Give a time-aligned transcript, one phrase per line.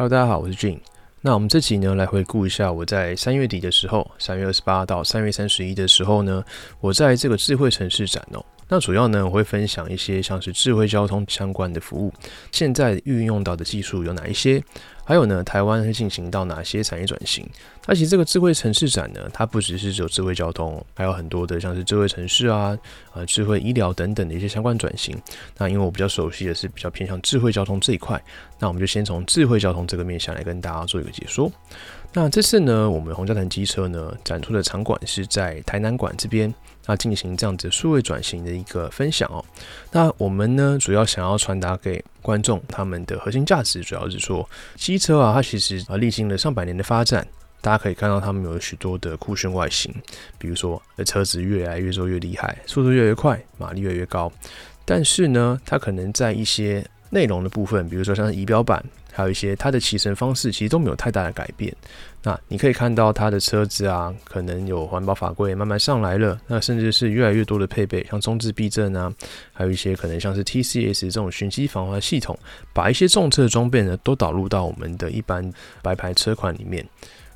[0.00, 0.78] Hello，大家好，我是 Jun。
[1.20, 6.42] 那我们这集呢，来回顾一下我在三月底的时候，三月二十八到三月三十一的时候呢，
[6.80, 8.42] 我在这个智慧城市展哦。
[8.70, 12.14] 那主要呢，我会分享一些像是智慧交通相关的服务，
[12.52, 14.62] 现在运用到的技术有哪一些？
[15.04, 17.44] 还有呢，台湾会进行到哪些产业转型？
[17.84, 22.78] 那其实这个智慧城市展呢，它不只是只有智慧交通，还有很多的像是智慧城市啊、
[23.12, 25.20] 呃智慧医疗等等的一些相关转型。
[25.58, 28.22] 那因为我比较熟悉的是比较偏向智慧交通这一块，
[28.60, 31.50] 那我们就先从智慧交通这个面向来跟大家做一个解说。
[32.12, 36.52] 那这次呢，我们红家腾机车呢展出的场馆是在台南馆这边，
[36.86, 39.44] 那进行这样子数位转型的一个分享哦。
[39.92, 47.24] 那我们呢，主要想要传达给观众他们的核心价值，主要是说，机车啊，它其实啊历经了上百年的发展，
[47.60, 49.94] 大家可以看到他们有许多的酷炫外形，
[50.36, 54.32] 比如说车子越来越做越厉害，速度越来越快，马力越来越高，
[54.84, 58.84] 但是呢，它可能在一些内容的部分，比如说像仪表板。
[59.12, 61.74] 还有一些它的骑乘方式其实都没有太大的改变。
[62.22, 66.38] 那你可以看到它的车子啊，可能有环保法规慢慢上来了。
[66.46, 69.10] 那甚至是越来越多的配备，像中置避震啊，
[69.52, 72.38] 还有一些可能像是 TCS 这种循迹防滑系统，
[72.74, 75.50] 把一些重车装备呢都导入到我们的一般
[75.82, 76.86] 白牌车款里面。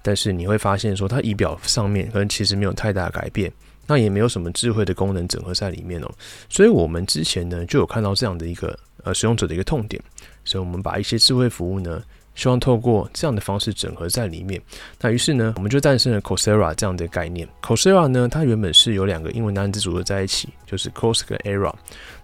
[0.02, 3.50] 但是你会发现说，它仪表上面可能其实没有太大的改变，
[3.86, 6.10] 那也没有什么智慧的功能整合在里面哦。
[6.50, 9.98] 所以我们之前呢就有看到这样的一个呃使用者的一个痛点。
[10.44, 12.02] 所以，我们把一些智慧服务呢，
[12.34, 14.60] 希望透过这样的方式整合在里面。
[15.00, 17.48] 那于是呢，我们就诞生了 Coursera 这样的概念。
[17.62, 21.72] Coursera 呢，它原本是有两个英文单词组合在一起，就是 Course 跟 Era。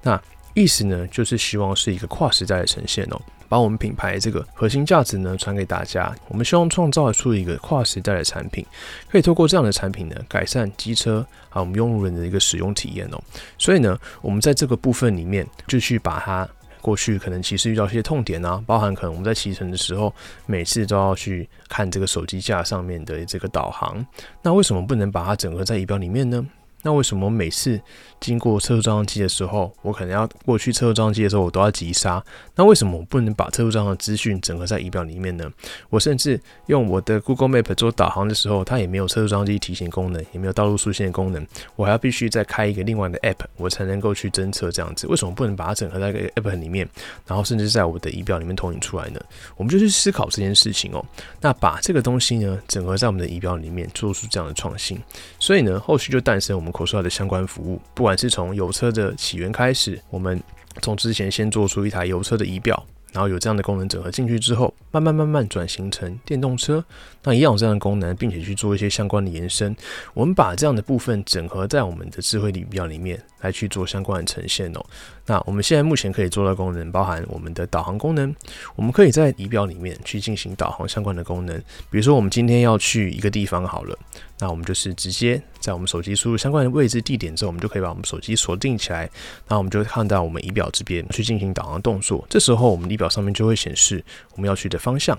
[0.03, 0.21] 那
[0.55, 6.13] 意思呢，就是希望是一个跨时代的呈现哦，把我们品牌这个核心价值呢传给大家。
[6.27, 8.67] 我们希望创造出一个跨时代的产品，
[9.09, 13.23] 可以透过这样的产品呢，改善机车啊我们用户人的一个使用体验哦。
[13.57, 16.49] 所以呢，我们在这个部分里面就去把它。
[16.81, 20.13] 过去可能骑士遇到一些痛点啊，包含可能我们在骑乘的时候，
[20.47, 24.05] 每次都要去看这个手机架上面的这个导航。
[24.43, 26.47] 那为什么不能把它整合在仪表里面呢？
[26.83, 27.81] 那为什么每次
[28.21, 32.23] 经过测速照相机的时候，我可能要过去测速照相机的时候，我都要急刹？
[32.55, 35.45] 那为什么我不能把测速照相的资讯整合在仪表里面呢？
[35.91, 41.47] 我甚至用我的 Google Map 做导航的时候，它也没有测速照相机提醒功能，也没有道路速线功能，
[41.77, 45.07] 我还要必须再开一个另外的 App，我才能够去侦测这样子。
[45.07, 46.89] 为什么不能把它整合在一个 App 里面，
[47.27, 49.21] 然后甚至在我的仪表里面投影出来呢？
[49.57, 51.05] 我们就去思考这件事情哦。
[51.43, 54.99] 那把这个东西呢，整合在我们的仪表里面，做出这样的创新，
[55.39, 56.70] 所以呢，后续就诞生我们。
[56.71, 60.43] 口述的相关服务，不管是从有车的起源开始，我们
[60.83, 66.85] 从之前先做出一台油车的仪表，然后有这样的功能整合进去之后，慢慢慢慢转型成电动车，
[67.23, 69.75] 那一样有这样的功能，并且去做一些相关的延伸。
[70.15, 73.21] 我们把这样的部分整合在我们的智慧仪表里面。
[73.41, 74.85] 来去做相关的呈现哦。
[75.31, 78.35] 那我们现在目前可以做到功能，包含我们的导航功能，
[78.75, 81.57] 我们可以在仪表里面去进行导航相关的功能。
[81.89, 83.97] 比如说，我们今天要去一个地方好了，
[84.41, 89.09] 那我们就是直接在我们手机输入相关的位置地点之后，我们就可以把我们手机锁定起来，
[89.47, 92.27] 那我们就看到我们仪表这边去进行导航动作。
[92.29, 94.05] 这时候，我们仪表上面就会显示
[94.35, 95.17] 我们要去的方向。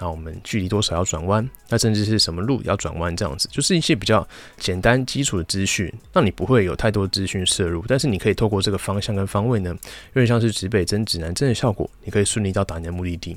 [0.00, 1.46] 那我们距离多少要转弯？
[1.68, 3.14] 那甚至是什么路要转弯？
[3.14, 4.26] 这样子就是一些比较
[4.58, 9.76] 简单基础的资讯，让你不会有太多资讯摄入，但是你可以透过这个方向跟方位呢，
[10.14, 13.36] 有点像是指北针、指南针的效果，你可以顺利到达你的目的地。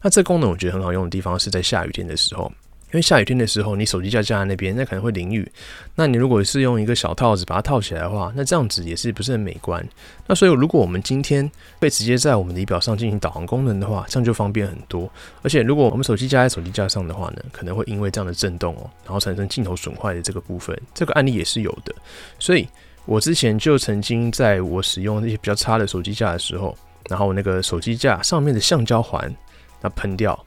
[0.00, 2.52] 那这功能我觉得很好用的地方是在下雨天的时候。
[2.94, 5.50] 因为下雨天的时候，你手机架架在那边，那可能会淋雨。
[5.96, 9.84] 那你如果是用一个小套子把它套起来的话，那这样子也是不是很美观？
[10.28, 11.50] 那所以，如果我们今天
[11.80, 15.10] 会直接在我们的仪表上进行导航功能的话，这样就方便很多。
[15.42, 21.92] 而且，如果我们手机架在手机架上的话呢，可能会因为这样的震动哦，然后产生镜头损坏的这个部分，这个案例也是有的。
[22.38, 22.64] 所以
[23.06, 26.78] 我之前就曾经在我使用那些比较差的手机架的时候，
[27.10, 29.34] 然后那个手机架上面的橡胶环
[29.80, 30.38] 那喷掉。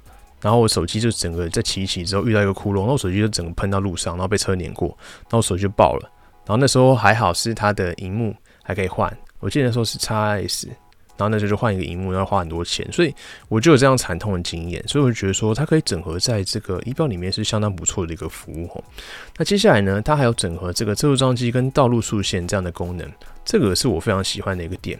[0.42, 4.90] 然后我手机就整个在骑骑之后遇到一个窟窿，然后手机就整个喷到路上，然后被车碾过，
[5.24, 6.12] 然后手机就爆了。
[6.46, 10.68] 然后那时候还好是它的荧幕还可以换，我记得那时候是 x S，
[11.18, 13.14] 然后那时候就换一个荧幕要花很多钱，所以
[13.50, 18.84] 我就有这样惨痛的经验，所以我就觉得说它可以整合在这个仪表里面是相当不错的一个服务哦。
[19.38, 23.12] 那接下来呢，它还有整合这个测速装机跟道路速线这样的功能，
[23.44, 24.98] 这个是我非常喜欢的一个点，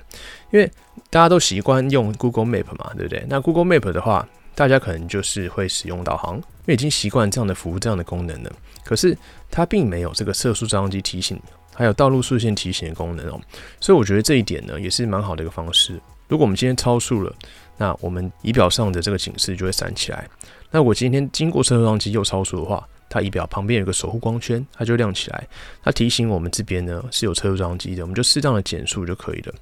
[0.52, 0.70] 因为
[1.10, 3.24] 大家都习惯用 Google Map 嘛，对不对？
[3.30, 4.28] 那 Google Map 的话。
[4.58, 8.52] 大家可能就是会使用导航，因为已经习惯这样的服务、这样的功能了。
[8.84, 9.16] 可是
[9.52, 11.40] 它并没有这个测速照相机提醒，
[11.76, 13.40] 还有道路速线提醒的功能哦。
[13.80, 16.02] 所以我觉得这一点呢，也是蛮好的一个方式。
[16.28, 17.32] 如果我们今天超速了，
[17.78, 20.28] 那我们仪表上的这个警示就会闪起来。
[20.72, 25.48] 那我今天经过测速照相机又超速的话，它仪表旁边有个守护光圈，它就亮起来，
[25.84, 29.54] 它提醒我们这边呢是有车速装机的，我们就适当的减速就可以了。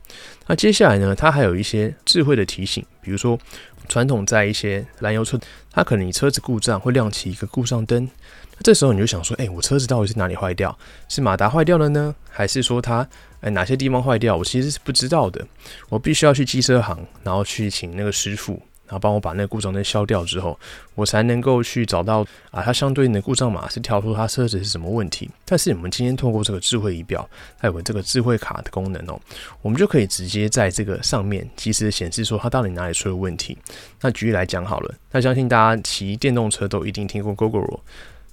[0.47, 3.37] 那接下来呢，它还有一些智慧的提醒，比如说
[3.87, 5.39] 传统在一些燃油车，
[5.71, 8.09] 它可能你车子故障会亮起一个故障灯。
[8.57, 10.77] 那这时候你就想说，哎，我车子到底是哪里坏掉？
[11.09, 13.07] 是马达坏掉了呢，还是说它，
[13.41, 14.37] 哎，哪些地方坏掉？
[14.37, 15.45] 我其实是不知道的。
[15.89, 20.57] 我必须要去机车行，然后去请那个师傅，然后帮我把那个故障灯消掉之后，
[20.93, 25.29] 我才能够去找到啊，它相对应的故障码是跳出它车子是什么问题。
[25.43, 27.27] 但是我们今天通过这个智慧仪表，
[27.57, 29.19] 还有个这个智慧卡的功能哦，
[29.61, 33.57] 我们就可以直接在这个上面及时的显示说它到底哪里出了问题。
[34.01, 37.79] 那举例来讲好了，那相信大家骑电动车都一定听过 GoGo。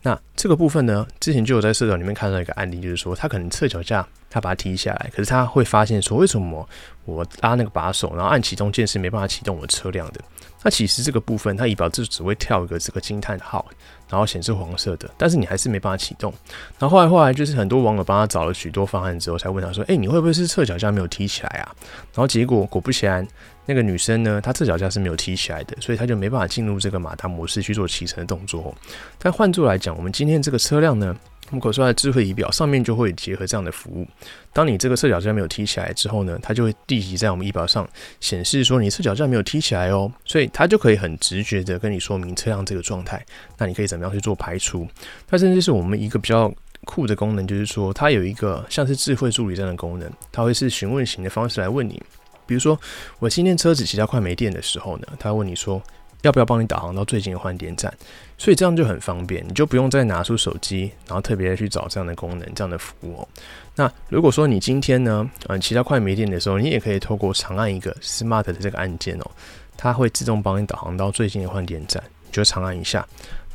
[0.04, 6.68] 那这个部分呢，之前就有在社团里面看到一个案例，就是说他可能侧脚架，他把它踢下来，可是他会发现说，为什么
[7.04, 10.20] 我拉那个把手，然后按启动键是没办法启动我车辆的？
[10.64, 13.64] 那其实这个部分，它仪表就只会跳一个这个惊叹号，
[14.08, 16.32] 然后显示黄色的，但是你还是没办法启动。
[16.78, 21.74] 然后后来后来就是很多网友帮他找了许多方案之后，才问他说，哎，你会不会是侧脚架没有踢起来啊？
[22.12, 23.26] 然后结果果不其然。
[23.64, 28.74] 那个女生呢，她侧脚架是没有提起来的，所以她就没办法进入这个马达模式去做骑乘的动作。
[29.18, 31.16] 但换作来讲，我们今天这个车辆呢，
[31.48, 34.06] 我们口说的智慧仪表上面就会结合这样的服务。
[34.52, 37.88] 当你这个侧脚架没有提起来之后呢，它就会立即在我们仪表上
[38.20, 43.24] 显示说你侧脚架没有提起来哦，所以它就可以很直觉的跟你说明车辆这个状态。
[43.56, 44.86] 那你可以怎么样去做排除？
[45.28, 46.52] 它甚至是我们一个比较
[46.84, 52.02] 酷的功能，就是说它有一个像是智慧助理这样的功能，它会是询问型的方式来问你。
[52.52, 52.78] 比如说，
[53.18, 55.82] 我今天车子骑到快没电的时候呢，他问你说
[56.20, 57.90] 要不要帮你导航到最近的换电站，
[58.36, 63.28] 所以这样就很方便，你就不用再拿出手机，然后特别去找这样的功能、这样的服务哦。
[63.74, 69.30] 那如果说你今天呢，嗯，骑到快没电的时候，你也可以透过长按一个 Smart 的这个按键哦，
[69.78, 72.98] 它会自动帮你导航到最近的换电站，你就长按一下，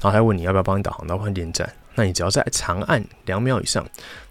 [0.01, 3.87] 然后他问你要不要帮你导航到换电站，那你只要在长按两秒以上，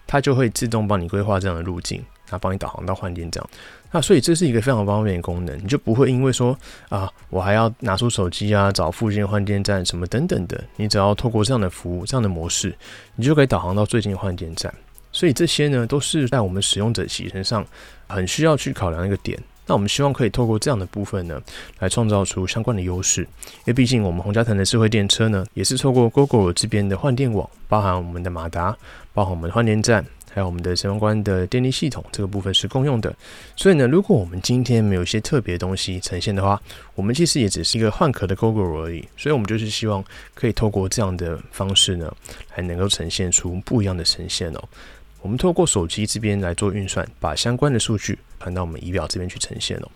[0.08, 3.43] 它就会自动帮你规划这样的路径，然后帮你导航到换电站。
[3.90, 6.58] 那所以这是一个非常方便的功能，你就不会因为说
[6.88, 12.76] 啊，我还要拿出手机啊，找附近换电站什么等等的，你只要透过这样的服务、这样的模式，
[13.14, 14.73] 你就可以导航到最近换电站。
[15.12, 17.64] 所以这些呢，都是在我们使用者骑乘上
[18.06, 19.38] 很需要去考量一个点。
[19.69, 21.40] 那我们希望可以透过这样的部分呢，
[21.79, 28.76] 来创造出相关的优势，因为毕竟我们洪家腾的智慧电车呢，也是透过 Google 这边的换电网，包含我们的马达，
[29.14, 30.05] 包含我们的换电站。
[30.36, 33.10] 还有我们的相关的电力系统这个部分是共用的，
[33.56, 36.60] 所以呢，如果我们今天没有一些特别东西呈现的话，
[36.94, 39.00] 我们其实也只是一个换壳的 GoGo 而已。
[39.16, 40.04] 所以，我们就是希望
[40.34, 42.14] 可以透过这样的方式呢，
[42.50, 44.62] 还能够呈现出不一样的呈现哦。
[45.22, 49.88] 我们透过手机这边来做运算，把相关的数据传到我们仪表这边去呈现哦。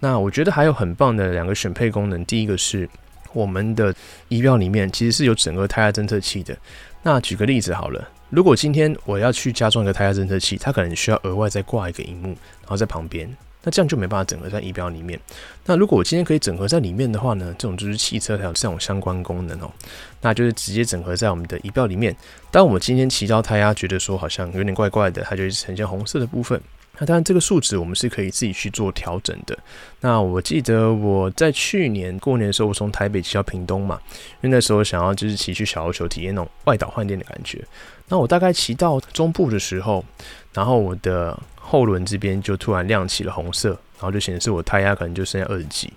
[0.00, 2.88] 那我觉得还有很棒的两个选配功能，第一个是
[3.32, 3.94] 我们的
[4.26, 6.56] 仪表里面其实是有整个胎压侦测器的。
[7.00, 8.08] 那举个例子好了。
[8.34, 12.30] 如果今天我要去加装一个胎压侦测器，它可能需要额外再挂一个荧幕，
[12.62, 13.32] 然后在旁边，
[13.62, 15.18] 那这样就没办法整合在仪表里面。
[15.64, 17.54] 那如果我今天可以整合在里面的话呢？
[17.56, 19.70] 这种就是汽车还有这种相关功能哦，
[20.20, 22.14] 那就是直接整合在我们的仪表里面。
[22.50, 26.60] 当我们今天骑到胎压觉得说好像有点怪怪的，它就呈现红色的部分。
[26.98, 29.58] 那当然，这个数值我们是可以自己去做调整的。
[30.00, 34.00] 那我记得我在去年过年的时候，我从台北骑到屏东嘛，
[34.42, 37.64] 因为那时候想要就是骑去小琉球体验那种外岛换电的感觉。
[38.08, 40.04] 那我大概骑到中部的时候，
[40.52, 45.88] 然后我的后轮这边就突然亮起了红色，然后就显示我胎压可能就剩下二十几。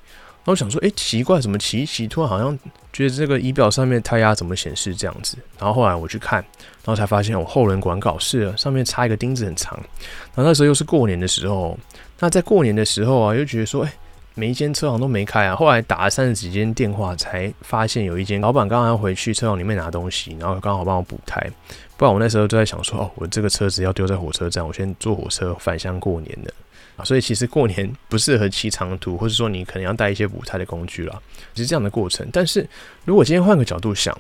[0.44, 2.58] 然后想说，哎，奇怪，怎么骑一骑，突然好像
[2.98, 5.38] 觉得这个仪表上面胎压怎么显示这样子？
[5.60, 6.40] 然后后来我去看，
[6.84, 9.78] 然后才发现我后轮管搞事了，上面插一个钉子很长。
[10.34, 11.78] 然后那时候又是过年的时候，
[12.18, 13.94] 那在过年的时候啊，又觉得说，哎，
[14.34, 15.56] 每一间车行都没开啊。
[15.56, 21.40] 后来打了三十几间电话，才发现有一间老板刚好要回去车行里面拿东西，然后刚好帮我补胎。
[21.98, 26.52] 不然我那时候就在想说，哦，我这个车子要丢在火车站，我先坐火车返乡过年的。
[26.98, 31.22] 啊，所以其实过年不适合骑长途，或者说你可能要带一些补胎的工具了，
[31.56, 32.28] 是这样的过程。
[32.34, 32.68] 但是
[33.06, 34.18] 如果今天换个角度想，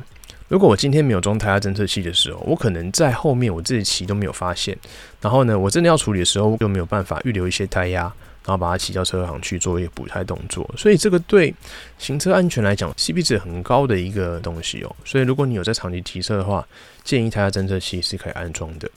[0.48, 4.78] 如果我今天没有装胎压侦测器的时候，我可能在后面我自己骑都没有发现。
[5.20, 8.04] 然后呢，我真的要处理的时候，又没有办法预留一些胎压，
[8.46, 10.70] 然后把它骑到车行去做一个补胎动作。
[10.78, 11.54] 所以这个对
[11.98, 14.96] 行车安全来讲，CP 值很高的一个东西哦。
[15.04, 16.66] 所以如果你有在长期提车的话，
[17.04, 18.90] 建议胎压侦测器是可以安装的。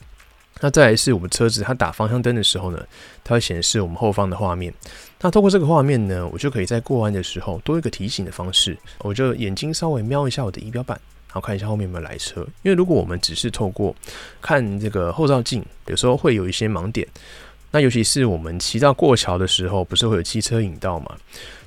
[0.60, 2.86] 那再来是我们车子它打方向灯的时候呢，
[3.24, 4.72] 它会显示我们后方的画面。
[5.20, 10.98] 那透过这个画面呢，我就可以在过弯的时候多一个提醒的方式，我就眼睛稍微瞄一下我的仪表板，
[11.28, 12.40] 然后看一下后面有没有来车。
[12.62, 13.94] 因为如果我们只是透过
[14.40, 17.06] 看这个后照镜，有时候会有一些盲点。
[17.72, 21.16] 那尤其是我们骑到过桥的时候，不是会有汽车引道嘛？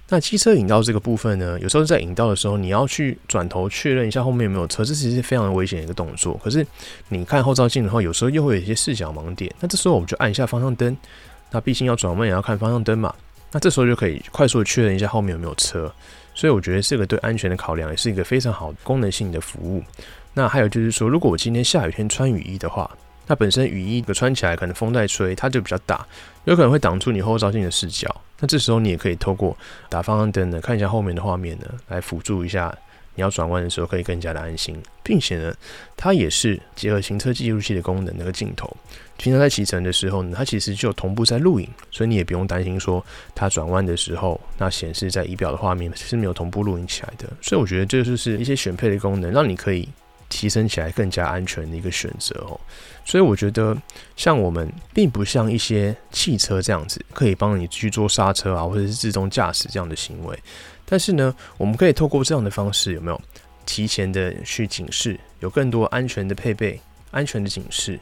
[0.10, 6.40] 那机车引道这个部分呢，有时候在引道的时候，你要去转头确认一下后面有没有车，这其实是非常危险的一个动作。
[6.44, 6.66] 可是
[7.10, 9.52] 你看后照镜的话，有时候又会有一些视角盲点。
[9.60, 10.96] 那这时候我们就按一下方向灯，
[11.52, 13.14] 那毕竟要转弯也要看方向灯嘛。
[13.52, 15.92] 那这时候就可以快速的确认一下后面有没有车。
[16.36, 19.84] 所以我觉得这个对安全的考量也是一个非常好功能性的服务。
[20.34, 22.90] 那还有就是说，如果我今天下雨天穿雨衣的话，
[23.28, 26.06] 那本身雨衣的穿起来可能风在吹，它就比较大，
[26.46, 28.14] 有可能会挡住你后照镜的视角。
[28.40, 29.58] 那这时候你也可以透过
[29.90, 32.76] 打方向灯呢，看一下后面的画面呢，来辅助一下
[33.16, 35.54] 你要转弯的时候可以更加的安心，并且呢，
[35.96, 38.76] 它也是结合行车记录器的功能那个镜头，
[39.16, 47.30] 平常在骑乘的时候呢，它其实就同步在录影，所以你也不用担心说它转弯的时候那显示在仪表的画面是没有同步录影起来的。
[47.42, 49.88] 所以我觉得这就是一些选配的功能，让你可以。
[50.34, 52.60] 提升起来更加安全的一个选择哦，
[53.06, 53.78] 所以我觉得
[54.16, 60.36] 像我们并不像一些汽车这样子可以帮你去做刹车啊，或者是自动驾驶这样的行为，
[60.86, 63.22] 但是呢，我们可以透过这样的方式有没有
[63.64, 68.00] 提前的去警示，有更多安全的配备，安全的警示。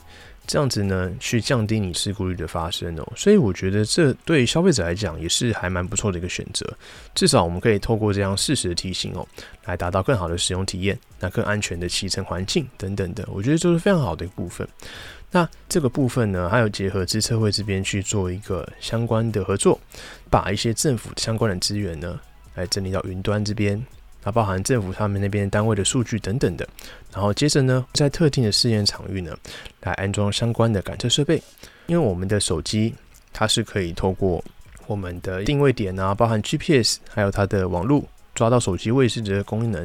[0.47, 6.65] 这样子呢，去降低你事故率的发生哦，所以我觉得这对消费者来讲也是还蛮不错的一个选择。
[7.15, 9.25] 至少我们可以透过这样适时的提醒哦，
[9.65, 14.67] 来达到更好的使用体验，那更安全的骑乘环境等等的，我觉得这是非常好的一部分。
[15.29, 19.79] 那这个部分呢，还有结合资策会这边去做一个相关的合作，
[20.29, 22.19] 把一些政府相关的资源呢，
[22.55, 23.81] 来整理到云端这边。
[24.23, 26.67] 那包含政府他们那边单位的数据等等的，
[27.11, 29.35] 然后接着呢，在特定的试验场域呢，
[29.81, 31.41] 来安装相关的感测设备，
[31.87, 32.93] 因为我们的手机
[33.33, 34.43] 它是可以透过
[34.87, 38.03] 我们的定位点啊，包含 GPS，还有它的网络。
[38.33, 39.81] 抓到手机位置的功能，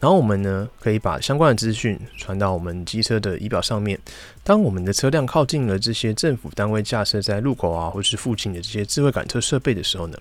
[0.00, 3.98] 然后我们呢可以把相关的资讯传到我们机车的仪表上面。
[4.42, 10.18] 当我们的车辆靠近了这些政府单位架设在路口啊，或是附近的这些智慧感测设备的时候呢，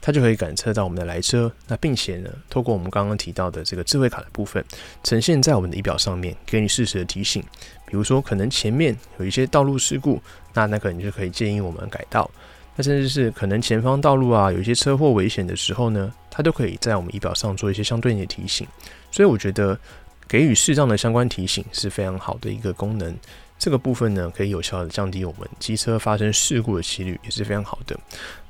[0.00, 1.50] 它就可以感测到我们的来车。
[1.68, 4.62] 那并且呢，透过我们刚刚提到的这个智慧卡的部分，
[5.04, 7.42] 呈现在我们的仪表上面，给你适时的提醒。
[7.86, 10.20] 比如说，可能前面有一些道路事故，
[10.52, 12.28] 那那可能就可以建议我们改道。
[12.76, 18.66] 那甚至是可能前方道路啊有一些车祸危险的时候呢，它都可以在我们仪表上做一些相对应的提醒。
[19.10, 19.78] 所以我觉得
[20.28, 23.14] 给予适当的相关提醒是非常好的一个功能。
[23.58, 27.98] 这个部分呢，可以有效的降低我们机车发生事故的几率，也是非常好的。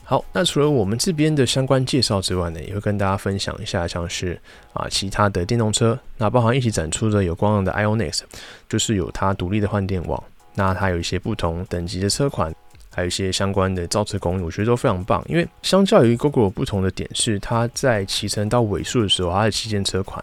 [0.04, 4.40] 好，那除了我们这边的相关介绍之外呢，也会跟大家分享一下，像是
[4.72, 8.20] 啊其他的电动车，那包含一起展出的有光阳的 Ionix，
[8.68, 10.22] 就是有它独立的换电网，
[10.54, 12.54] 那它有一些不同等级的车款。
[12.92, 15.24] 还有一些相关的造车工艺，我觉得都非常棒。
[15.28, 20.22] 因为相较于 GoGo 不同的点是，它在骑乘到尾数的时候，它的旗舰车款，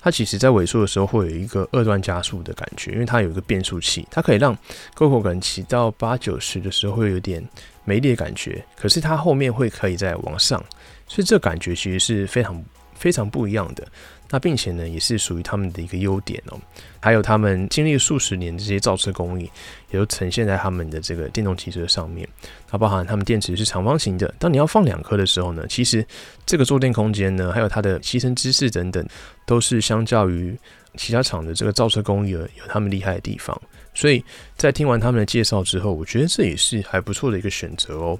[0.00, 4.56] 它其实在尾数的时候会有一个二段加速的感觉，因为它有一个变速器，它可以让
[4.96, 7.46] GoGo 可能骑到八九十的时候会有点
[7.84, 10.62] 没力的感觉，可是它后面会可以再往上，
[11.06, 12.62] 所以这感觉其实是非常
[12.94, 13.86] 非常不一样的。
[14.30, 16.58] 那并且呢，也是属于他们的一个优点哦。
[17.00, 19.50] 还有他们经历数十年这些造车工艺，
[19.90, 22.28] 也都呈现在他们的这个电动汽车上面。
[22.66, 26.04] 它包含他们电池是长方形的，当你要放两颗的时候呢，其实
[26.44, 29.06] 这个坐垫空间呢，还有它的吸尘姿势等等，
[29.46, 30.54] 都是相较于
[30.96, 33.58] 其他厂的这个造车工艺有他们厉害的地方。
[33.94, 34.22] 所以
[34.56, 38.18] 在听完他们的介绍之后，我觉得这也是还不错的一个选择哦。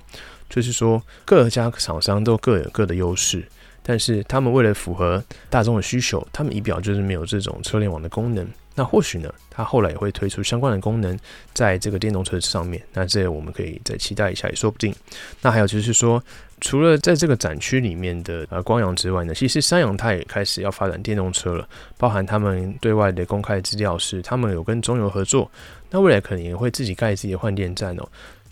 [0.48, 3.44] 就是说各家厂商都各有各的优势。
[3.88, 8.46] 但是他们为了符合大众的需求，他们仪表就是没有这种车联网的功能。
[8.74, 11.18] 那或许呢，它后来也会推出相关的功能
[11.54, 12.82] 在这个电动车上面。
[12.92, 14.94] 那这我们可以再期待一下，也说不定。
[15.40, 16.22] 那还有就是说，
[16.60, 21.66] 除了在这个展区里面的呃光阳之外呢，其实三阳它也开始要发展电动车了。
[21.96, 25.50] 包含他们对外的公开资料是，他们有跟中油合作，
[25.88, 28.06] 那未来可能也会自己盖自己的换电站哦。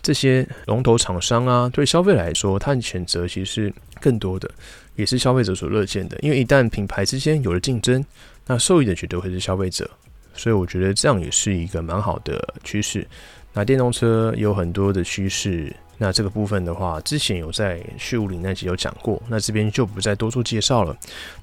[0.06, 4.48] 这些龙头厂商啊，对消费来说，它的选择其实更多的。
[4.94, 8.04] 也是消费者所乐见的，因为一旦品牌之间有了竞争，
[8.46, 9.90] 那受益的绝对会是消费者，
[10.32, 13.04] 所以我觉得这样也是一个蛮好的趋势。
[13.52, 20.96] 那电动车有很多的趋势，那这个部分的话，之前有在去物里那集有讲过，那这边就不再多做介绍了。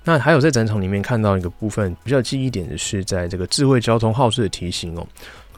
[0.05, 5.05] 那还有在展场里面看到一个部分比较记忆点的是，在这个智慧交通号志的提醒哦。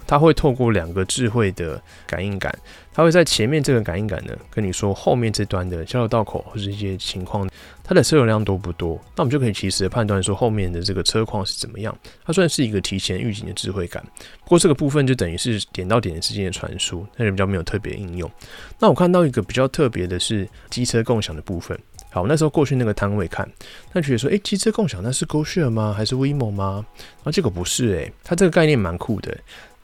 [0.08, 2.56] 它会透过两个智慧的感应杆，
[2.96, 7.46] 它会在前面这个感应杆呢跟你说后面这端的交流道口或者一些情况，
[7.84, 11.96] 它的车流量多不多，那我们就可以及时的判断说后面的这个车况是怎么样。
[12.26, 14.02] 它算是一个提前预警的智慧感，
[14.44, 18.32] 不过这个部分就等于是点到点之间的传输，那就比较没有特别应用。
[18.80, 21.78] 那我看到一个比较特别的是机车共享的部分。
[22.12, 23.46] 好，那时候过去那个摊位看，
[23.92, 25.94] 那觉得说，哎，机车共享那是 GoShare 吗？
[25.94, 26.86] 还是 WeMo 吗？
[27.26, 29.38] 啊，结果不是，哎，它这个概念蛮酷的，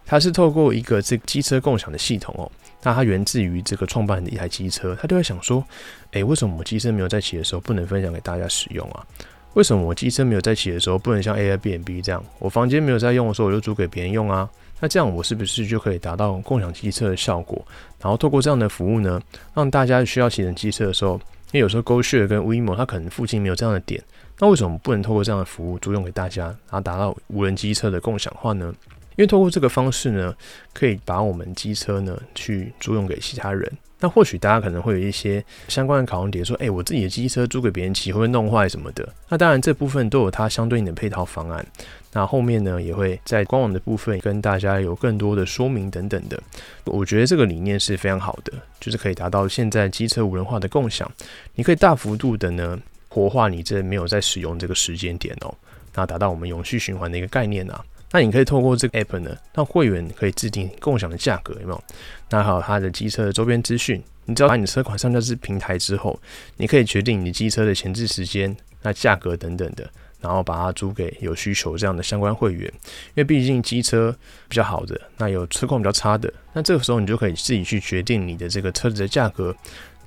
[0.06, 2.52] 它是透过一个这机车共享的系统哦，
[2.84, 5.64] 那它源自于这个创办人的一台机车，他就在想说，
[6.12, 9.06] 哎，为什么我机车没有在骑的时候不能分享给大家使用啊？
[9.54, 14.50] 为什么我机车没有在骑的时候不能像 Airbnb 这样，我房间没有在用的时候我就租给别人用啊？
[14.80, 17.64] 那这样我是不是就可以达到共享机车的效果？
[18.00, 19.22] 然后透过这样的服务呢，
[19.54, 21.20] 让大家需要骑乘机车的时候。
[21.54, 24.02] 因为有时候 GoShare 跟 WeMo 它可能附近没有这样的点，
[24.40, 28.74] 那为什么不能透过这样的服务租用给大家，然后达到无人机车的共享化呢？
[29.22, 30.36] 因为透过这个方式呢，
[30.74, 33.72] 可以把我们机车呢去租用给其他人。
[34.00, 41.64] 那或许大家可能会有一些相关的考量点，说：“哎，我自己的机车租给别人骑会不会弄坏什么的？”那当然这部分都有它相对应的配套方案。
[42.12, 46.42] 那后面呢，也会在官网的部分跟大家有更多的说明等等的。
[46.86, 51.10] 我觉得这个理念是非常好的，就是可以达到现在机车无人化的共享。
[51.54, 52.76] 你可以大幅度的呢
[53.08, 55.54] 活化你这没有在使用这个时间点哦，
[55.94, 57.86] 那达到我们永续循环的一个概念啊。
[58.12, 61.84] 那你可以透过这个 app 呢，让会员可以制定共享的价格，有没有？
[62.30, 66.20] 那还有它的机车的周边资讯，你只要把你的车款上架至平台之后，
[66.58, 69.90] 你可以决定你机车的前置时间、那价格等等的。
[70.20, 74.16] 然后把它租给有需求这样的相关会员，因为毕竟机车
[74.48, 79.56] 比较好的，那有车况比较差的，那这个时候你就可以自己去决定你的这个车子的价格。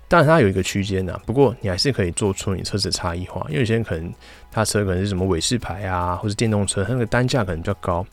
[0.07, 4.13] 当然它有一个区间呐，不过你还是可以做出你车子差异化，因为有些人可能
[4.53, 8.07] 他车可能是什么伟士牌啊，或者电动车，它那个单价可能比较高。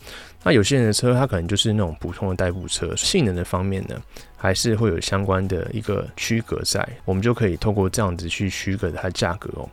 [0.44, 4.02] 那有些人的车它可能就是那种普通的代步车，性能的方面呢，
[4.36, 9.70] 还是会有相关的一个区隔在，我们就可以透过这样子去区隔它的价格哦。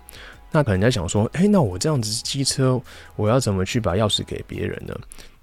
[0.50, 2.80] 那可能在想说，哎，那我这样子机车，
[3.16, 4.94] 我要怎么去把钥匙给别人呢？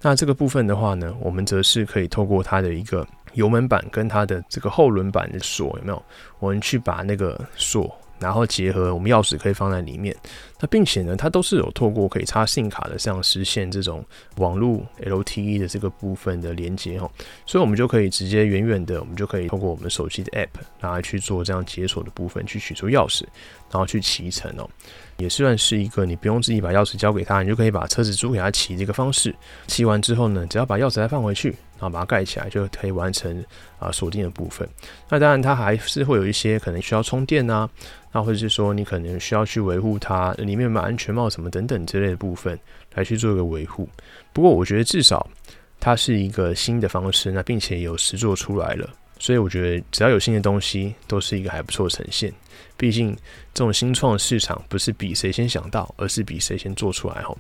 [0.06, 6.04] 那这个部分的话呢，我们则是可以透过它的一个油门板跟它的这个后轮板的锁，有没有？
[6.38, 7.92] 我们去把那个锁。
[8.18, 10.16] 然后结合我们钥匙可以放在里面，
[10.62, 14.06] 那并且呢，它都是有透过可以插信卡的这样实现这种
[14.38, 17.12] 网络 LTE 的这个部分的连接哦，
[17.46, 23.24] 所以我们就可以直接远远的，我们就可以透过我们手机的 App 然后去做这样解锁的部分，去取出钥匙，
[23.70, 24.70] 然后去骑乘哦，
[25.18, 29.34] 也算是一个你不用自己把钥匙交给他，你就可以把车子租给他骑这个方式。
[29.68, 31.56] 骑完之后呢，只要把钥匙再放回去。
[31.78, 33.44] 然后把它盖起来，就可以完成
[33.80, 34.66] 啊锁定的部分。
[35.10, 37.70] 那当然，它还是会有一些可能需要充电啊，
[38.14, 42.58] 那或者是说你可能需要去维护它里面有没有安全帽什么等等之类的部分
[42.94, 43.90] 来去做一个维护。
[44.32, 45.30] 不过我觉得至少
[45.78, 52.32] 它是一个新的方式，那并且有实做出来了，所以我觉得只要有新的东西，都是一个还不错的呈现。
[52.78, 53.16] 毕竟
[53.54, 57.38] 这种新创市场不是比谁先想到，而是比谁先做出来吼。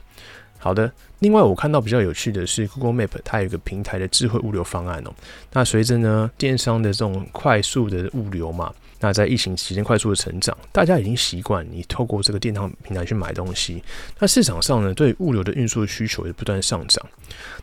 [0.57, 5.13] 好的，另外我看到比较有趣的是，Google Map 它有一个平台的智慧物流方案哦。
[5.51, 13.83] 那随着呢电商的这种快速的物流嘛，那在疫情期间快速的成长，大家已经习惯你透过这个电商平台去买东西。
[14.17, 17.05] 那市场上呢对物流的运输需求也不断上涨。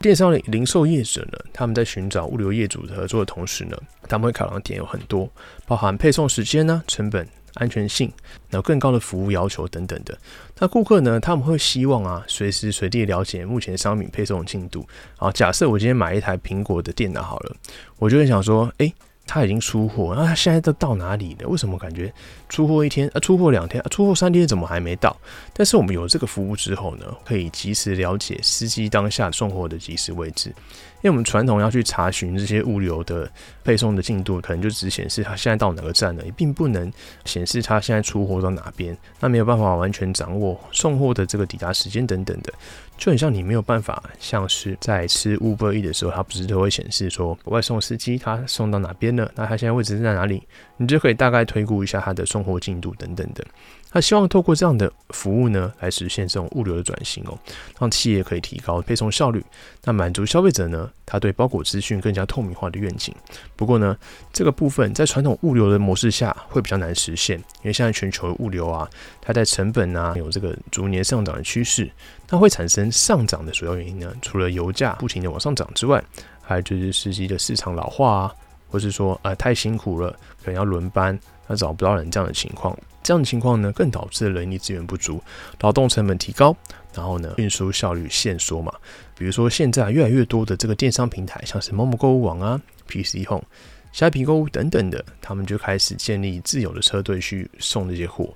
[0.00, 3.76] 电商的零售业者呢，他们在寻找物流业主的合作的同时呢，
[4.08, 5.28] 他们会考量点有很多，
[5.66, 7.26] 包含配送时间呢、成本。
[7.54, 8.10] 安全性，
[8.50, 10.16] 然后更高的服务要求等等的。
[10.58, 11.18] 那顾客呢？
[11.18, 14.86] 他们会希望啊，随时随地了解目前商品配送进度。
[15.16, 17.56] 啊，假设我今天买一台苹果的电脑好了，
[17.98, 18.92] 我就会想说，诶，
[19.26, 21.48] 他已经出货，那他现在都到哪里了？
[21.48, 22.12] 为什么感觉
[22.48, 25.16] 出货一天啊，出货两天啊，出货三天怎么还没到？
[25.52, 30.52] 但是我们有这个服务之后呢，可以及时了解司机当下送货的即时位置。
[31.02, 33.28] 因为我们传统要去查询这些物流的
[33.64, 36.92] 配送的进度，可能就只显示他现在到哪个站了，也并不能
[37.24, 42.52] 显示他现在出货到哪边，那没有办法完全掌握送货的这个抵达时间等等的，
[43.02, 50.40] 就很像你没有办法像是在吃 Uber E 的时候，它不是都会显示说外送司机他送到哪边了，那他现在位置在哪里，
[50.82, 53.44] 你就可以大概推估一下它的送货进度等等的。
[53.90, 57.38] 他希望透过这样的服务呢，来实现这种物流的转型哦，
[57.78, 59.44] 让企业可以提高配送效率，
[59.84, 63.14] 那满足消费者呢，他对包裹资讯更加透明化的愿景。
[63.54, 63.94] 不过呢，
[64.32, 68.88] 这个部分在传统物流的模式下会比较难实现，因为现在全球物流啊，
[69.20, 71.90] 它在成本啊有这个逐年上涨的趋势，
[72.26, 76.02] 它会产生上涨的主要原因呢，除了油价不停的往上涨之外，
[76.40, 78.34] 还有就是实际的市场老化啊，
[78.72, 82.74] 或是说呃太辛苦了，可能要轮班，那找不到人这样的情况。
[83.02, 85.22] 这样的情况呢，更导致人力资源不足，
[85.60, 86.56] 劳动成本提高，
[86.94, 88.72] 然后呢，运输效率限缩嘛。
[89.14, 92.58] 比如说现在越来越多的这个电商平台，像是某某购物网啊、
[92.88, 93.44] PC Home、
[93.92, 98.32] 虾皮购物等等的，他们就开始建立自有的车队去送这些货。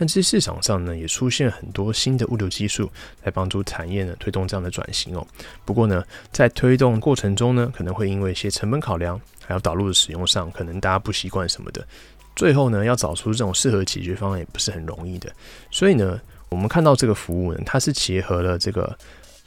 [0.00, 2.90] 但是市场上呢，也出现很多新的物流技术
[3.22, 5.26] 来帮助产业呢推动这样的转型哦。
[5.66, 11.86] 不过呢，在推动过程中呢，可能会因为一些成本考量，还有导入的使用上，可能大家不习惯什么的，
[12.34, 15.30] 最后呢，要找出这种适合解决方案也不是很容易的。
[15.70, 18.96] 所以呢，我们看到这个服务呢，它是结合了这个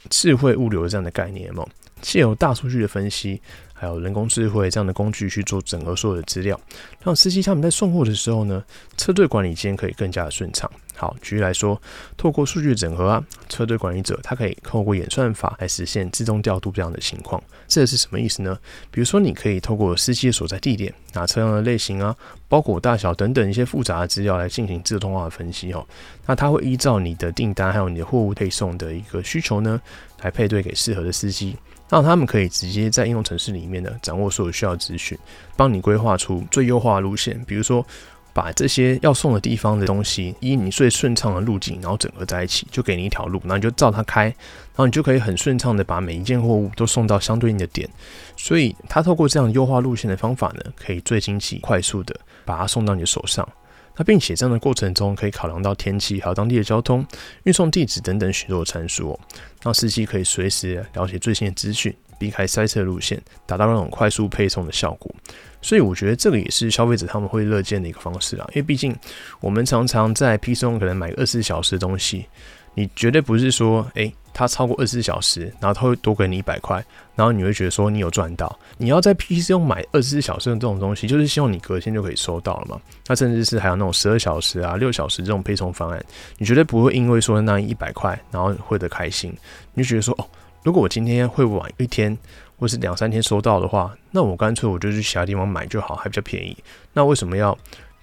[0.08, 1.68] 智慧物流这样的概念哦，
[2.00, 3.42] 借由大数据的分析。
[3.84, 6.58] 还有人工智慧这样的工具去做整合所有的资料，
[7.02, 8.64] 让司机他们在送货的时候呢，
[8.96, 10.70] 车队管理间可以更加的顺畅。
[10.96, 11.78] 好，举例来说，
[12.16, 17.42] 透过数据整合啊，车队管理者他可以透过演算法来实现自动调度这样的情况。
[17.66, 18.56] 这是什么意思呢？
[18.90, 22.16] 比如说，你可以透过司机的所在地点、拿车辆的类型啊、
[22.48, 25.86] 包裹大小等等一些复杂的资料来进行自动化的分析哦。
[26.24, 29.78] 那它会依照你的订单还有你的货物配送的一个需求呢，
[30.22, 31.56] 来配对给适合的司机。
[31.94, 35.16] 让他们可以直接在应用程式里面呢，掌握所有需要资讯，
[35.56, 37.40] 帮你规划出最优化的路线。
[37.46, 37.86] 比如说，
[38.32, 44.34] 把这些要送的地方的东西，以你最顺畅的路径，然后整合在一起，就给你一条路，然后你就照它开，然
[44.74, 47.88] 后你就可以很顺畅的把每一件货物都送到相对应的点。
[48.36, 53.48] 所以，它透过这样优化路线的方法呢，可以最经济、快速的把它送到你的手上。
[53.96, 57.06] 那并且这样的过程中，可以考量到天气，还有当地的交通、
[57.44, 59.20] 运送地址等等许多的参数哦，
[59.62, 65.14] 让司机可以随时了解最新的资讯，避开塞车路线，达到那种快速配送的效果。
[65.62, 68.94] 所以我觉得这个也是消费者他们会乐见的一个方式啊，因为毕竟
[69.40, 72.26] 我们常常在 P 送可能买二十四小时的东西，
[72.74, 74.12] 你绝对不是说，诶。
[74.36, 76.84] 它超过二十四小时，然后它会多给你一百块，
[77.14, 78.58] 然后你会觉得说你有赚到。
[78.78, 82.80] 你要在 PC 用买二十四小时的这种东西，就是希望你隔天就可以收到了嘛。
[83.06, 86.04] 那甚至是还有那种十二小时啊、六小时这种配送方案，
[86.36, 89.32] 你绝对不会因为说那一百块，然后会得开心。
[89.72, 90.26] 你就觉得说哦，
[90.64, 92.18] 如果我今天会晚一天，
[92.58, 96.56] 或是两三天收到的话，那我干脆我就去其他地方买就好，还比较便宜。
[96.92, 97.56] 那为什么要？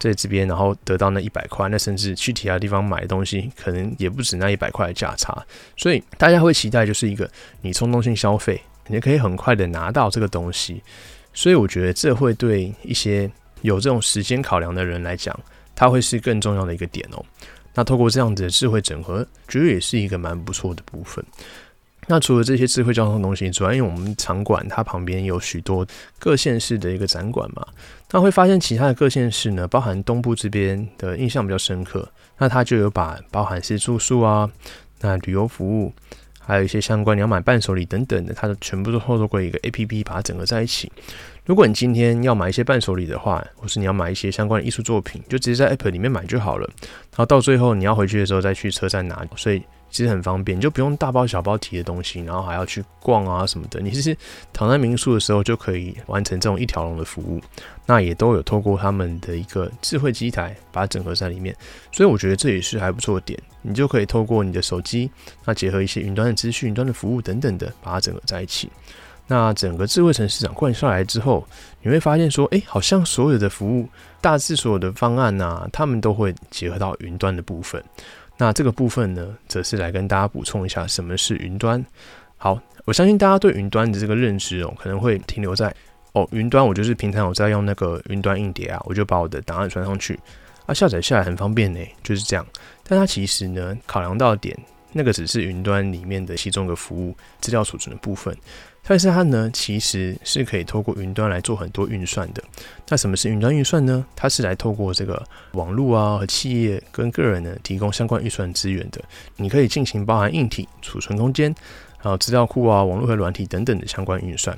[0.10, 5.46] 在这边，然后得到那一百块，那甚至去其他地方买的东西，可能也不止那一百块的价差。
[5.78, 7.30] 所以大家会期待，就是一个
[7.62, 10.82] 你冲动性消费，你可以很快的拿到这个东西。
[11.34, 13.30] 所以我觉得这会对一些
[13.62, 15.40] 有这种时间考量的人来讲，
[15.76, 17.24] 它会是更重要的一个点哦。
[17.74, 21.24] 那透过这样子的智慧整合，绝对也是一个蛮不错的部分。
[22.08, 25.86] 那除了这些智慧交通东西之外，因为我们场馆它旁边有许多
[26.20, 27.66] 各县市的一个展馆嘛，
[28.10, 34.50] 那会发现其他的各县市呢，包含东部这边的印象比较深刻，那它就有把包含是住宿啊，
[35.00, 35.94] 那旅游服务，
[36.40, 40.92] 还有一些相关你要买伴手礼等等的，它的全部都透过一个 A P P 把它整合在一起。
[41.46, 46.68] 如果你今天要买一些伴手礼的话，或是你要买一些相关的艺术作品，就直接在 App 里面买就好了，
[47.12, 49.62] 然后到最后你要回去的时候再去车站拿，所以。
[49.92, 53.80] 其实很方便，你就不用大包小包提的东西，然后还要去逛啊什么的。
[53.82, 54.18] 你其实
[54.52, 57.42] 躺在民宿的时候就可以完成这种一条龙的服务。
[57.86, 61.54] 那也都有透过他们的一个智慧机台把它整合在里面，
[61.92, 63.38] 所以我觉得这也是还不错的点。
[63.62, 65.12] 你就可以透过你的手机，
[65.46, 68.70] 那结合一些云端的资讯、云端的服务等等的，把它整合在一起。
[69.28, 71.46] 那整个智慧城市场贯下来之后，
[71.82, 73.88] 你会发现说，哎，好像所有的服务，
[74.20, 77.82] 大致所有的方案呐，他们都会结合到云端的部分。
[78.42, 81.86] 那这个部分呢，则是来跟大家补充一下什么是云端。
[82.38, 85.72] 好，我相信大家对云端的这个认知哦，可能会停留在
[86.14, 90.20] 哦，云端我就是平常我在用那个云端硬碟啊，我就把我的档案传上去，
[90.66, 92.44] 啊，下载下来很方便呢，就是这样。
[92.84, 94.58] 但它其实呢，考量到点，
[94.92, 98.36] 那个只是云端里面的其中一个服务资料储存的部分。
[98.84, 102.44] 但是它呢，其实是可以透过云端来做很多运算的。
[102.90, 104.06] 那什么是云端运算呢？
[104.16, 105.22] 它是来透过这个
[105.54, 109.02] 网络啊和企业跟个人呢提供相关运算资源的。
[109.38, 111.54] 你可以进行包含硬体、储存空间，
[111.98, 114.58] 还有资料库啊、网络和软体等等的相关运算。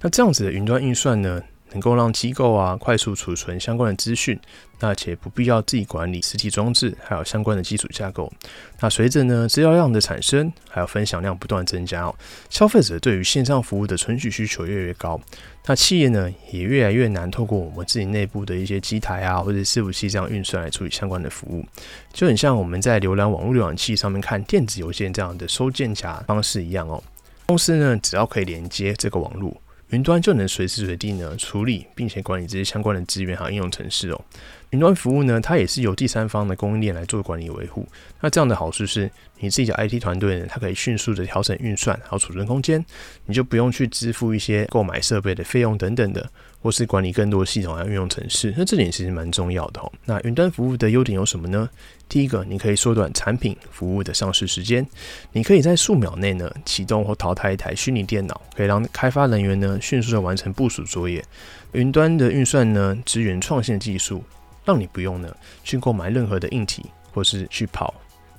[0.00, 1.40] 那这样子的云端运算呢？
[1.72, 4.38] 能够让机构啊快速储存相关的资讯，
[4.80, 8.32] 那且不必要自己管理实体装置，还有相关的基础架构。
[8.80, 12.14] 那随着呢资料量的产生，还有分享量不断增加哦，
[12.48, 15.20] 消费者对于线上服务的存取需求越来越高，
[15.66, 21.64] 那企业呢也越来越难透过我们自己内部的一些机台啊或者伺服器这样运算来处理相关的服务，
[22.12, 27.02] 就很像我们在浏览网络浏览器上面看电子邮件这样的收件夹方式一样哦。
[27.46, 29.56] 公司呢只要可以连接这个网络。
[29.90, 34.24] 云端就能随时随地呢处理并且管理这些相关的资源和应用程式哦。
[34.70, 37.84] 云端服务呢，它也是由第三方的供应链来做管理维护。
[38.20, 42.84] 那这样的好处是，你自己的 IT 团队呢，它可以迅速的调整运算还有储存空间，
[43.26, 48.54] 你就不用去支付一些购买设备的费用等等的，或是管理更多系统来运用程式。
[48.56, 49.92] 那这点其实蛮重要的哦。
[50.04, 51.68] 那云端服务的优点有什么呢？
[52.08, 54.86] 第一个，你可以缩短产品服务的上市时间，
[55.32, 61.24] 你可以在数秒内呢启动或淘汰一台虚拟电脑，可以让开发人员呢迅速的完成部署作业。
[61.72, 64.22] 云端的运算呢支援创新技术。
[64.62, 67.92] 让你不用呢去购买任何的硬体，或是去跑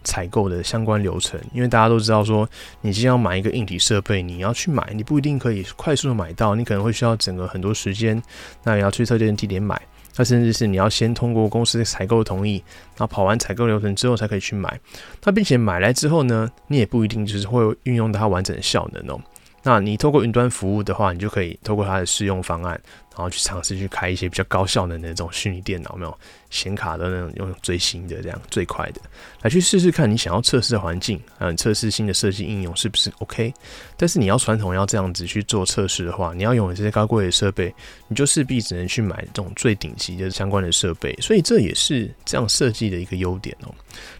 [0.03, 2.47] 采购的相关流程，因为大家都知道说，
[2.81, 8.21] 你既要买一个硬体设备，你要去买，你不一定可以快速的买到，你可能会需要整个很多时间，
[8.63, 9.79] 那也要去特定的地点买，
[10.15, 12.63] 那甚至是你要先通过公司采购同意，
[12.97, 14.79] 然后跑完采购流程之后才可以去买，
[15.23, 19.21] 那并且买来之后呢，你也不一定就是会运用到它完整的效能哦。
[19.63, 22.81] 那你透过云端服务的话，你就可以透过它的试用方案。
[23.11, 26.17] 然后去尝试去开一些比较高效能的那种虚拟电脑，没有
[26.49, 29.01] 显卡的那种，用最新的这样最快的
[29.41, 33.53] 来去试试看你想要测试的环境，嗯，测试新的设计应用是不是 OK。
[33.97, 37.73] 但是你要传统要这样子去做测试的话，你要拥有这些高贵的设备，
[38.07, 41.13] 你就势必只能去买这种最顶级的相关的设备。
[41.21, 43.73] 所以这也是这样设计的一个优点哦。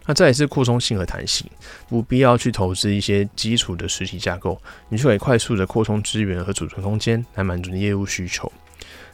[0.06, 1.50] 那再也是扩充性和弹性，
[1.88, 8.52] 不必要去投资一些基础的实体架构，你就可以快速的扩充资源和储存空间来满足你业务需求。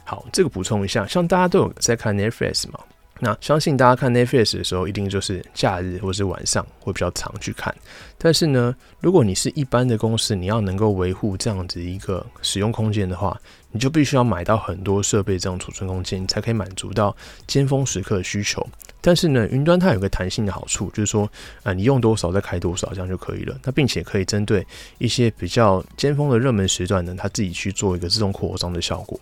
[0.08, 2.80] 好，这个补充一下，像大家都有在看 Netflix 嘛，
[3.20, 7.74] 那相信大家看 Netflix 的时候，一定就是假日或是晚上会比较常去看。
[8.16, 13.38] 但是呢，如果你是一般的公司，你要能够维护这样子一个使用空间的话，
[13.70, 17.14] 你就必须要买到很多设备，这样储存空间才可以满足到
[17.46, 18.66] 尖峰时刻的需求。
[19.00, 21.30] 但是呢，云端它有个弹性的好处，就是说，
[21.62, 23.56] 啊，你用多少再开多少，这样就可以了。
[23.62, 24.66] 那并且可以针对
[24.98, 29.18] 一些比较尖峰的热门时段呢，它自己去做一个自动扩张的效果。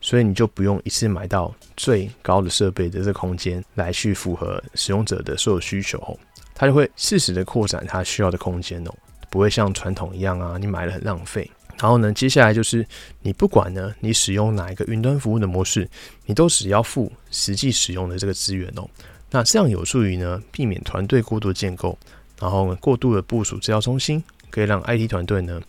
[0.00, 6.16] 所以你就不用一次买到最高的设备的这个空间来去符合使用者的所有需求，
[6.54, 8.94] 它就会适时的扩展它需要的空间哦，
[9.28, 11.50] 不会像传统一样啊，你买了很浪费。
[11.78, 12.86] 然后呢，接下来就是
[13.22, 15.88] 你不管呢，你使用哪一个云端服务的模式，
[16.24, 18.88] 你都只要付实际使用的这个资源哦。
[19.30, 21.98] 那这样有助于呢，避免团队过度建构，
[22.40, 25.60] 然后过度的部署资料中心，可以让 IT 团队呢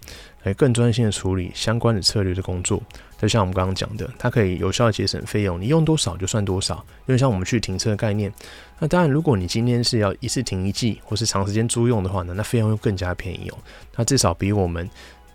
[0.44, 2.82] 来更专心的处理相关的策略的工作。
[3.20, 6.76] 就像我们刚刚讲的，它可以有效节省费用，你用多少就算多少。
[7.08, 8.32] 因为像我们去停车的概念，
[8.78, 13.58] 那当然如果你今天是要一次停一季，或是长时间租用的话呢，那费用又更加便宜哦。
[13.96, 14.88] 那至少比我们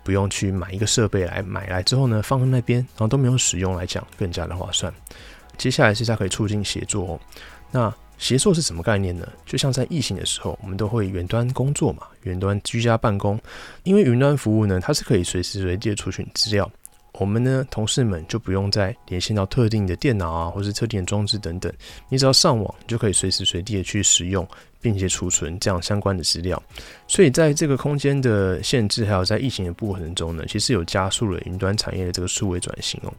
[0.03, 4.93] 不用去买一个设备来买来之后呢，放在那边，然后都没有使用来讲，更加的划算。
[5.57, 7.19] 接下来是它可以促进协作哦。
[7.71, 9.27] 那协作是什么概念呢？
[9.45, 13.39] 就像在疫情的时候，我们都会远端工作嘛，远端居家办公，
[13.83, 16.69] 因为云端服务呢，它是可以随时随地的储存资料。
[17.13, 21.71] 我们呢，同事们就不用再连线到特定的电脑啊，或是特定的装置等等，
[22.09, 24.47] 你只要上网，就可以随时随地的去使用。
[24.83, 26.61] 并且储存这样相关的资料，
[27.07, 33.13] 所以在这个空间的限制，还有在疫情的过程中呢，其实有加速了云端产业的这个数位转型哦。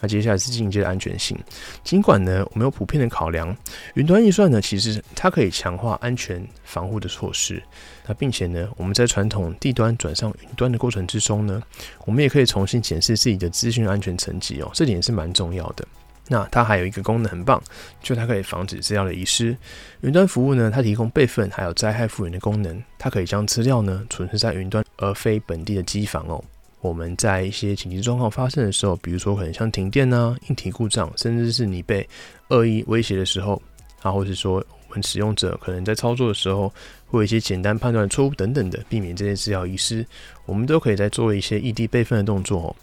[0.00, 1.38] 那接下来是进阶的安全性，
[1.84, 3.54] 尽管呢我们有普遍的考量，
[3.94, 7.62] 云端预算呢其实它可以强化安全防护的措施。
[8.06, 11.62] 那并且呢我们在传统地端转上云端的过程之中呢，
[12.06, 15.86] 我们也可以重新检视自己的资讯安全层级哦，这点是蛮重要的。
[16.32, 17.60] 那它还有一个功能很棒，
[18.00, 19.56] 就它可以防止资料的遗失。
[20.02, 26.40] 云端服务呢，它提供备份还有灾害复原的功能，它可以将资料呢存在云端，而非本地的机房哦。
[26.80, 32.08] 我们在一些紧急状况发生的时候，比如说可能像停电啊、硬体故障，甚至是你被
[32.50, 33.60] 恶意威胁的时候，
[34.00, 36.72] 啊，或是说我们使用者可能在操作的时候，
[37.08, 40.06] 会有一些简单判断错误等等的，避免这些资料遗失，
[40.46, 42.76] 我们都可以在做一些异地备份的动作哦。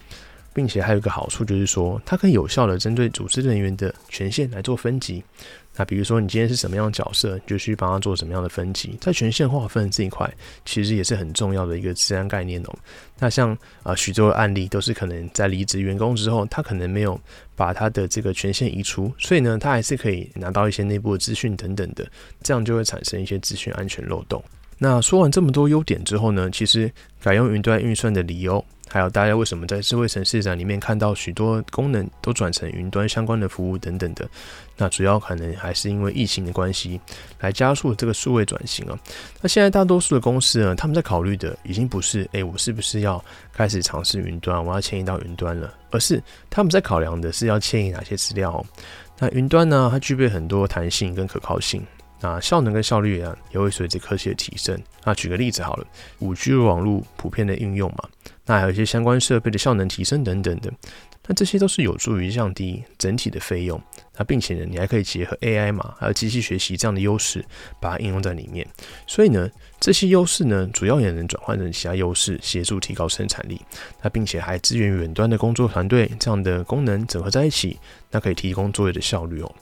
[0.58, 5.24] 并且还有一个好处，就是说它可以有效的针对组织人员的权限来做分级。
[5.76, 8.98] 那比如说你今天是什么样的角色，就去帮他做什么样的分级。
[9.00, 10.28] 在权限划分这一块，
[10.66, 12.76] 其实也是很重要的一个治安概念哦。
[13.20, 17.22] 那像啊许多的案例都是可能在离职员工之后，他可能没有
[17.56, 22.04] 把他的这个权限移除，所以呢，他还是可以拿到一些内部的资讯等等的，
[22.42, 24.44] 这样就会产生一些资讯安全漏洞。
[24.78, 28.64] 那说完这么多优点之后呢，其实改用云端运算的理由。
[28.90, 34.26] 还有大家为什么在智慧城市展里面看到许多功能都转成云端相关的服务等等的？
[34.78, 36.98] 那主要可能还是因为疫情的关系，
[37.42, 38.98] 来加速这个数位转型啊。
[39.42, 48.66] 那现在大多数的公司呢，他们在考虑的已经不是诶，我是不是要开始尝试云端，我要迁移到云端了，而是他们在考量的是要迁移哪些资料。
[49.20, 51.86] 那云端呢，它具备很多弹性跟可靠性。
[52.20, 54.80] 那效能跟效率啊，也会随着科技的提升。
[55.04, 55.88] 那举个例子好了，
[56.20, 58.10] 五 G 网络普遍的应用嘛，
[58.46, 60.72] 那还有一些相关设备的效能提升等等的，
[61.28, 63.82] 那这些都是有助于降低整体的费用，
[64.18, 67.46] 那并且呢，你还可以结合 AI 嘛，还有机器学习这样的优势，
[67.80, 68.68] 把它应用在里面。
[69.06, 69.50] 所以呢，
[69.80, 73.62] 这些优势呢，主要也能转换成其他优势，协助提高生产力。
[74.02, 77.80] 那并且还支援远端的工作团队，这样的功能整合在一起，
[78.12, 79.56] 那可以提供作业的效率哦。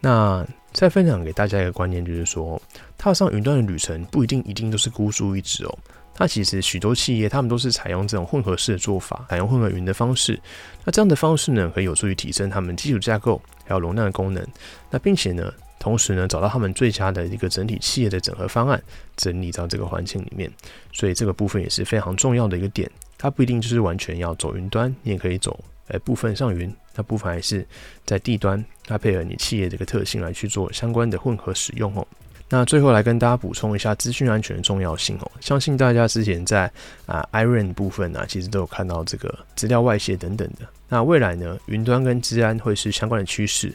[0.00, 0.46] 那
[0.80, 2.58] 再分享给大家一个观念，就是说，
[2.96, 5.78] 踏上云端的旅程不一定一定都是孤注一掷哦。
[6.16, 10.40] 那其实许多企业他们都是采用这种混合式的做法，采用混合云的方式。
[10.82, 14.42] 那这样的方式呢，可以有助于提升他们基础架构还有容量的功能。
[14.88, 18.82] 那并且呢，同时呢，找到他们最佳的一个整体企业的整合方案，
[19.18, 20.50] 整理到这个环境里面。
[20.94, 22.90] 所以这个部分也是非常重要的一个点。
[23.18, 27.66] 它不一定就是完全要走云端，你也可以走呃部分上云，那部分还是
[28.04, 32.06] 在地端，它配合你企业这个特性来去做相关的混合使用哦。
[32.52, 36.68] 那最后来跟大家补充一下资讯安全的重要性哦，相信大家之前在
[37.06, 40.66] 啊 Iron 部分呢，其实都有看到这个资料外泄等等的。
[40.88, 43.72] 那未来呢，云端跟治安会是相关的趋势。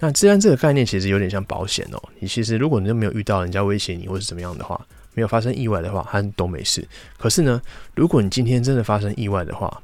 [0.00, 6.84] 那治安这个概念其实有点像保险哦，你其实如果你都没有遇到人家威胁你或是怎么样的话，没有发生意外的话，它都没事。
[7.16, 7.62] 可是呢，
[7.94, 9.80] 如果你今天真的发生意外的话，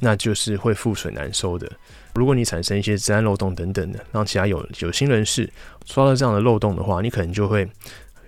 [0.00, 1.70] 那就是会覆水难收的。
[2.14, 5.48] 如果你产生一些治安漏洞等等的，让其他有有心人士
[5.84, 7.68] 刷到这样的漏洞的话，你可能就会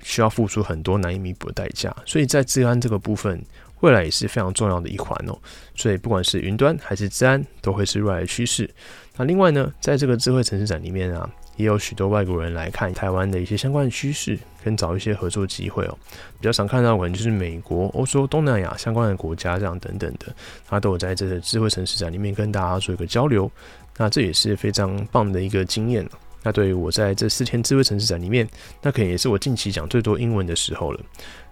[0.02, 1.94] 需要付出很多难以弥补的代价。
[2.06, 3.42] 所以在治安这个部分，
[3.80, 5.36] 未来也是非常重要的一环哦。
[5.74, 8.68] 所以不管是云端还是治安，都会是未来的趋势。
[9.16, 11.28] 那另外呢，在这个智慧城市展里面啊。
[11.60, 15.98] 也有许多外国人来看台湾的一些相关的趋势，跟找一些合作机会哦。
[16.40, 20.34] 比较常看到可能就是美国、欧洲、东南亚相关的国家这样等等的，
[20.66, 23.50] 他都有在这个智慧城市展里面跟大家做一个交流。
[23.96, 26.08] 那这也是非常棒的一个经验。
[26.42, 28.48] 那对于我在这四天智慧城市展里面，
[28.80, 31.00] 那可能也是我近期讲最多英文的时候了。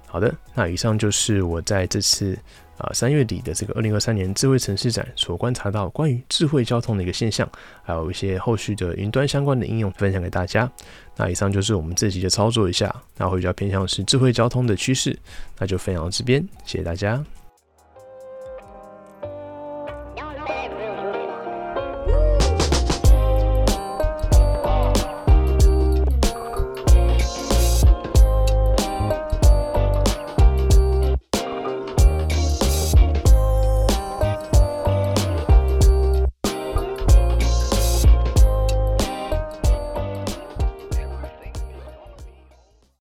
[0.09, 2.37] 好的，那以上就是我在这次。
[2.79, 7.44] 啊，三月底的这个二零二三年智慧城市展所观察到关于智慧交通的一个现象，
[7.83, 10.71] 还有一些后续的云端相关的应用分享给大家。
[11.16, 15.18] 那以上就是我们这集的操作一下，那会比较偏向是智慧交通的趋势，
[15.59, 17.38] 那就分享到这边，谢谢大家。